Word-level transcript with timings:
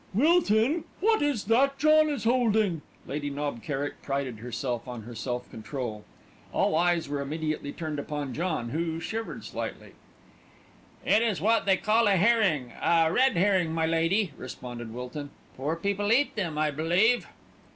"Wilton, 0.15 0.85
what 0.99 1.21
is 1.21 1.43
that 1.43 1.77
John 1.77 2.09
is 2.09 2.23
holding?" 2.23 2.81
Lady 3.05 3.29
Knob 3.29 3.61
Kerrick 3.61 4.01
prided 4.01 4.39
herself 4.39 4.87
on 4.87 5.03
her 5.03 5.13
self 5.13 5.47
control. 5.51 6.03
All 6.51 6.75
eyes 6.75 7.07
were 7.07 7.21
immediately 7.21 7.71
turned 7.71 7.99
upon 7.99 8.33
John, 8.33 8.69
who 8.69 8.99
shivered 8.99 9.45
slightly. 9.45 9.91
"It 11.05 11.21
is 11.21 11.39
what 11.39 11.67
they 11.67 11.77
call 11.77 12.07
a 12.07 12.15
herring, 12.15 12.73
a 12.81 13.13
red 13.13 13.37
herring, 13.37 13.71
my 13.73 13.85
lady," 13.85 14.33
responded 14.37 14.91
Wilton. 14.91 15.29
"Poor 15.55 15.75
people 15.75 16.11
eat 16.11 16.35
them, 16.35 16.57
I 16.57 16.71
believe." 16.71 17.27